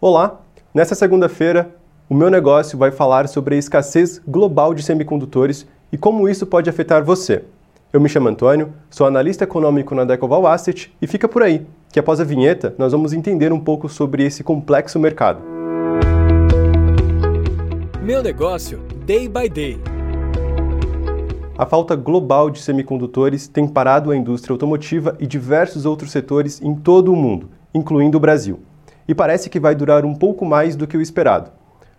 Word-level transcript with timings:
Olá! 0.00 0.42
Nessa 0.72 0.94
segunda-feira, 0.94 1.74
o 2.08 2.14
meu 2.14 2.30
negócio 2.30 2.78
vai 2.78 2.92
falar 2.92 3.26
sobre 3.26 3.56
a 3.56 3.58
escassez 3.58 4.22
global 4.28 4.72
de 4.72 4.80
semicondutores 4.80 5.66
e 5.90 5.98
como 5.98 6.28
isso 6.28 6.46
pode 6.46 6.70
afetar 6.70 7.04
você. 7.04 7.42
Eu 7.92 8.00
me 8.00 8.08
chamo 8.08 8.28
Antônio, 8.28 8.72
sou 8.88 9.08
analista 9.08 9.42
econômico 9.42 9.96
na 9.96 10.04
Decoval 10.04 10.46
Asset 10.46 10.94
e 11.02 11.06
fica 11.08 11.26
por 11.26 11.42
aí, 11.42 11.66
que 11.92 11.98
após 11.98 12.20
a 12.20 12.24
vinheta 12.24 12.76
nós 12.78 12.92
vamos 12.92 13.12
entender 13.12 13.52
um 13.52 13.58
pouco 13.58 13.88
sobre 13.88 14.24
esse 14.24 14.44
complexo 14.44 15.00
mercado. 15.00 15.42
Meu 18.00 18.22
negócio, 18.22 18.78
day 19.04 19.28
by 19.28 19.48
day. 19.48 19.80
A 21.58 21.66
falta 21.66 21.96
global 21.96 22.50
de 22.50 22.62
semicondutores 22.62 23.48
tem 23.48 23.66
parado 23.66 24.12
a 24.12 24.16
indústria 24.16 24.54
automotiva 24.54 25.16
e 25.18 25.26
diversos 25.26 25.84
outros 25.84 26.12
setores 26.12 26.62
em 26.62 26.72
todo 26.72 27.12
o 27.12 27.16
mundo, 27.16 27.48
incluindo 27.74 28.16
o 28.16 28.20
Brasil 28.20 28.60
e 29.08 29.14
parece 29.14 29.48
que 29.48 29.58
vai 29.58 29.74
durar 29.74 30.04
um 30.04 30.14
pouco 30.14 30.44
mais 30.44 30.76
do 30.76 30.86
que 30.86 30.96
o 30.96 31.00
esperado. 31.00 31.50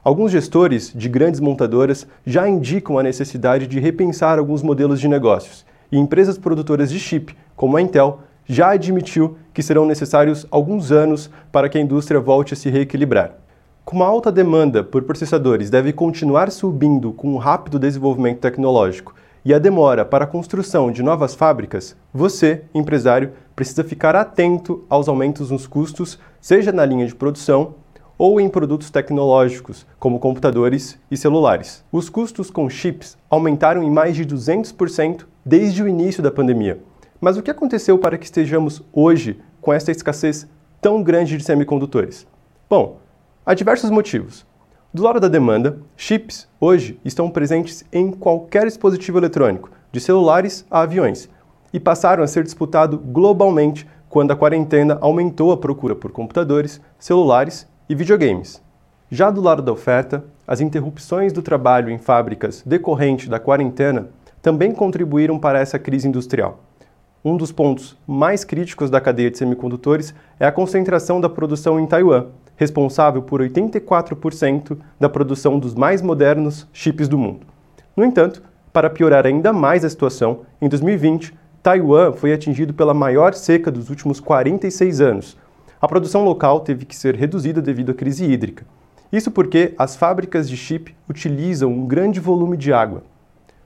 Alguns 0.03 0.31
gestores 0.31 0.93
de 0.95 1.09
grandes 1.09 1.39
montadoras 1.39 2.07
já 2.25 2.47
indicam 2.47 2.97
a 2.97 3.03
necessidade 3.03 3.67
de 3.67 3.79
repensar 3.79 4.39
alguns 4.39 4.61
modelos 4.61 5.01
de 5.01 5.07
negócios, 5.07 5.65
e 5.91 5.97
empresas 5.97 6.37
produtoras 6.37 6.91
de 6.91 6.99
chip, 6.99 7.35
como 7.55 7.75
a 7.75 7.81
Intel, 7.81 8.19
já 8.45 8.71
admitiu 8.71 9.37
que 9.53 9.61
serão 9.61 9.85
necessários 9.85 10.45
alguns 10.49 10.91
anos 10.91 11.29
para 11.51 11.67
que 11.67 11.77
a 11.77 11.81
indústria 11.81 12.19
volte 12.19 12.53
a 12.53 12.57
se 12.57 12.69
reequilibrar. 12.69 13.35
Como 13.83 14.03
a 14.03 14.07
alta 14.07 14.31
demanda 14.31 14.83
por 14.83 15.03
processadores 15.03 15.69
deve 15.69 15.91
continuar 15.91 16.51
subindo 16.51 17.11
com 17.11 17.33
um 17.33 17.37
rápido 17.37 17.79
desenvolvimento 17.79 18.39
tecnológico 18.39 19.15
e 19.43 19.53
a 19.53 19.59
demora 19.59 20.05
para 20.05 20.25
a 20.25 20.27
construção 20.27 20.91
de 20.91 21.01
novas 21.01 21.33
fábricas, 21.33 21.95
você, 22.13 22.63
empresário, 22.73 23.31
precisa 23.59 23.83
ficar 23.83 24.15
atento 24.15 24.85
aos 24.89 25.09
aumentos 25.09 25.51
nos 25.51 25.67
custos, 25.67 26.17
seja 26.39 26.71
na 26.71 26.85
linha 26.85 27.05
de 27.05 27.13
produção 27.13 27.75
ou 28.17 28.39
em 28.39 28.47
produtos 28.47 28.89
tecnológicos, 28.89 29.85
como 29.99 30.17
computadores 30.17 30.97
e 31.11 31.17
celulares. 31.17 31.83
Os 31.91 32.09
custos 32.09 32.49
com 32.49 32.69
chips 32.69 33.17
aumentaram 33.29 33.83
em 33.83 33.91
mais 33.91 34.15
de 34.15 34.25
200% 34.25 35.25
desde 35.43 35.83
o 35.83 35.89
início 35.89 36.23
da 36.23 36.31
pandemia. 36.31 36.79
Mas 37.19 37.35
o 37.35 37.43
que 37.43 37.51
aconteceu 37.51 37.97
para 37.97 38.17
que 38.17 38.23
estejamos 38.23 38.81
hoje 38.93 39.37
com 39.59 39.73
essa 39.73 39.91
escassez 39.91 40.47
tão 40.79 41.03
grande 41.03 41.35
de 41.35 41.43
semicondutores? 41.43 42.25
Bom, 42.69 42.99
há 43.45 43.53
diversos 43.53 43.89
motivos. 43.89 44.45
Do 44.93 45.03
lado 45.03 45.19
da 45.19 45.27
demanda, 45.27 45.81
chips 45.97 46.47
hoje 46.61 46.97
estão 47.03 47.29
presentes 47.29 47.83
em 47.91 48.09
qualquer 48.09 48.65
dispositivo 48.67 49.17
eletrônico, 49.17 49.69
de 49.91 49.99
celulares 49.99 50.65
a 50.71 50.79
aviões, 50.79 51.27
e 51.73 51.79
passaram 51.79 52.23
a 52.23 52.27
ser 52.27 52.43
disputados 52.43 52.99
globalmente 53.03 53.87
quando 54.09 54.31
a 54.31 54.35
quarentena 54.35 54.97
aumentou 55.01 55.51
a 55.51 55.57
procura 55.57 55.95
por 55.95 56.11
computadores, 56.11 56.81
celulares 56.97 57.67
e 57.87 57.95
videogames. 57.95 58.61
Já 59.11 59.29
do 59.29 59.41
lado 59.41 59.61
da 59.61 59.71
oferta, 59.71 60.23
as 60.47 60.61
interrupções 60.61 61.33
do 61.33 61.41
trabalho 61.41 61.89
em 61.89 61.97
fábricas 61.97 62.63
decorrente 62.65 63.29
da 63.29 63.39
quarentena 63.39 64.09
também 64.41 64.71
contribuíram 64.71 65.37
para 65.37 65.59
essa 65.59 65.77
crise 65.77 66.07
industrial. 66.07 66.59
Um 67.23 67.35
dos 67.35 67.51
pontos 67.51 67.97
mais 68.07 68.45
críticos 68.45 68.89
da 68.89 69.01
cadeia 69.01 69.29
de 69.29 69.37
semicondutores 69.37 70.13
é 70.39 70.45
a 70.45 70.51
concentração 70.51 71.19
da 71.19 71.27
produção 71.27 71.79
em 71.79 71.85
Taiwan, 71.85 72.27
responsável 72.55 73.21
por 73.21 73.41
84% 73.41 74.77
da 74.99 75.09
produção 75.09 75.59
dos 75.59 75.75
mais 75.75 76.01
modernos 76.01 76.67
chips 76.71 77.07
do 77.07 77.17
mundo. 77.17 77.45
No 77.95 78.05
entanto, 78.05 78.41
para 78.71 78.89
piorar 78.89 79.25
ainda 79.25 79.51
mais 79.51 79.83
a 79.83 79.89
situação, 79.89 80.41
em 80.61 80.69
2020, 80.69 81.33
Taiwan 81.61 82.13
foi 82.13 82.31
atingido 82.31 82.73
pela 82.73 82.93
maior 82.93 83.33
seca 83.33 83.69
dos 83.69 83.89
últimos 83.89 84.19
46 84.19 85.01
anos. 85.01 85.37
A 85.81 85.87
produção 85.87 86.23
local 86.23 86.61
teve 86.61 86.85
que 86.85 86.95
ser 86.95 87.15
reduzida 87.15 87.61
devido 87.61 87.91
à 87.91 87.93
crise 87.93 88.25
hídrica. 88.25 88.65
Isso 89.11 89.29
porque 89.29 89.73
as 89.77 89.95
fábricas 89.95 90.49
de 90.49 90.55
chip 90.55 90.95
utilizam 91.09 91.71
um 91.71 91.85
grande 91.85 92.19
volume 92.19 92.55
de 92.55 92.71
água. 92.71 93.03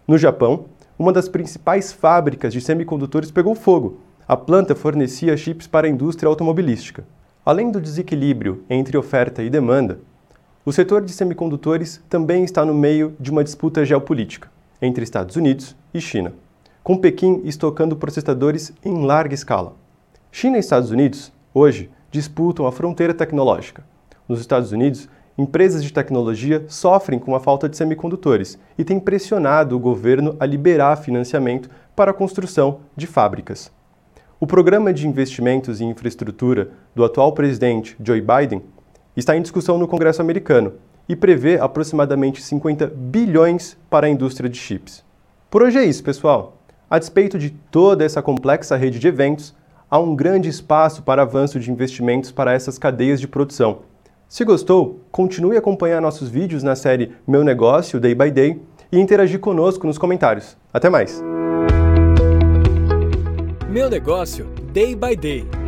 No 0.08 0.18
Japão, 0.18 0.66
uma 0.98 1.14
das 1.14 1.30
principais 1.30 1.92
fábricas 1.92 2.52
de 2.52 2.62
semicondutores 2.62 3.30
pegou 3.30 3.54
fogo. 3.54 4.00
A 4.28 4.36
planta 4.36 4.74
fornecia 4.74 5.38
chips 5.38 5.68
para 5.68 5.86
a 5.86 5.90
indústria 5.90 6.28
automobilística. 6.28 7.04
Além 7.46 7.70
do 7.70 7.82
desequilíbrio 7.82 8.64
entre 8.70 8.98
oferta 8.98 9.44
e 9.44 9.50
demanda, 9.50 10.00
o 10.66 10.72
setor 10.72 11.02
de 11.02 11.12
semicondutores 11.12 12.02
também 12.10 12.44
está 12.44 12.66
no 12.66 12.74
meio 12.74 13.14
de 13.20 13.30
uma 13.30 13.44
disputa 13.44 13.86
geopolítica 13.86 14.50
entre 14.82 15.04
Estados 15.04 15.36
Unidos 15.36 15.76
e 15.94 16.00
China, 16.00 16.34
com 16.84 16.98
Pequim 16.98 17.42
estocando 17.46 17.96
processadores 17.96 18.74
em 18.84 19.06
larga 19.06 19.34
escala. 19.34 19.74
China 20.30 20.58
e 20.58 20.60
Estados 20.60 20.92
Unidos, 20.92 21.32
hoje, 21.54 21.90
disputam 22.12 22.68
a 22.68 22.72
fronteira 22.74 23.14
tecnológica. 23.14 23.86
Nos 24.28 24.42
Estados 24.42 24.74
Unidos, 24.74 25.08
empresas 25.38 25.82
de 25.82 25.94
tecnologia 25.94 26.66
sofrem 26.68 27.18
com 27.20 27.36
a 27.36 27.40
falta 27.40 27.70
de 27.70 27.78
semicondutores 27.78 28.60
e 28.78 28.84
têm 28.84 29.00
pressionado 29.00 29.78
o 29.78 29.80
governo 29.80 30.36
a 30.40 30.46
liberar 30.46 30.98
financiamento 30.98 31.70
para 31.96 32.12
a 32.12 32.14
construção 32.14 32.82
de 32.98 33.08
fábricas. 33.08 33.72
O 34.38 34.46
programa 34.46 34.92
de 34.92 35.08
investimentos 35.08 35.80
em 35.80 35.90
infraestrutura 35.90 36.72
do 36.94 37.06
atual 37.06 37.32
presidente 37.32 37.96
Joe 38.04 38.20
Biden 38.20 38.62
está 39.16 39.38
em 39.38 39.42
discussão 39.42 39.78
no 39.78 39.88
Congresso 39.88 40.22
americano 40.22 40.74
e 41.08 41.16
prevê 41.16 41.58
aproximadamente 41.58 42.42
50 42.42 42.88
bilhões 42.88 43.78
para 43.90 44.08
a 44.08 44.10
indústria 44.10 44.50
de 44.50 44.58
chips. 44.58 45.02
Por 45.50 45.64
hoje 45.64 45.78
é 45.78 45.86
isso, 45.86 46.04
pessoal. 46.04 46.58
A 46.94 47.00
despeito 47.00 47.40
de 47.40 47.50
toda 47.50 48.06
essa 48.06 48.22
complexa 48.22 48.76
rede 48.76 49.00
de 49.00 49.08
eventos, 49.08 49.56
há 49.90 49.98
um 49.98 50.16
grande 50.16 50.48
espaço 50.48 51.02
para 51.02 51.24
avanço 51.24 51.60
de 51.60 51.72
investimentos 51.72 52.32
para 52.32 52.54
essas 52.54 52.78
cadeias 52.78 53.20
de 53.20 53.28
produção. 53.28 53.80
Se 54.30 54.46
gostou, 54.46 55.00
continue 55.12 55.56
a 55.56 55.60
acompanhar 55.60 56.00
nossos 56.00 56.30
vídeos 56.30 56.62
na 56.62 56.76
série 56.76 57.14
Meu 57.26 57.44
Negócio 57.44 58.00
Day 58.00 58.14
by 58.14 58.30
Day 58.30 58.62
e 58.92 59.00
interagir 59.00 59.40
conosco 59.40 59.88
nos 59.88 59.98
comentários. 59.98 60.56
Até 60.72 60.88
mais! 60.88 61.20
Meu 63.68 63.90
negócio, 63.90 64.46
day 64.72 64.96
by 64.96 65.16
day. 65.16 65.63